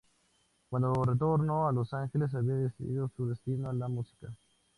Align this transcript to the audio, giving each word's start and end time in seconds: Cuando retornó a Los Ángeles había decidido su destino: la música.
Cuando 0.71 0.93
retornó 1.05 1.67
a 1.67 1.71
Los 1.71 1.93
Ángeles 1.93 2.33
había 2.33 2.55
decidido 2.55 3.07
su 3.15 3.27
destino: 3.27 3.71
la 3.71 3.87
música. 3.87 4.33